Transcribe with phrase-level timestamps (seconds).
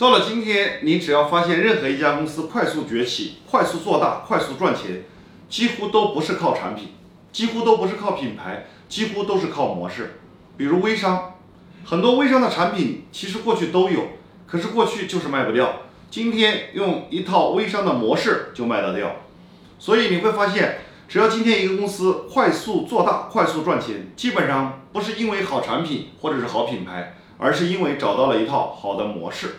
[0.00, 5.04] 到了今天你只要发现任何一家公司快速崛起快速做大快速赚钱
[5.50, 6.94] 几乎都不是靠产品
[7.30, 10.18] 几乎都不是靠品牌几乎都是靠模式。
[10.56, 11.34] 比如微商
[11.84, 14.12] 很多微商的产品其实过去都有
[14.46, 15.82] 可是过去就是卖不掉。
[16.10, 19.16] 今天用一套微商的模式就卖得掉
[19.78, 20.78] 所以你会发现
[21.10, 29.56] 只要今天一个公司快速做大快速赚钱基本上不是因为好产品或者是好品牌而是因为找到了一套好的模式。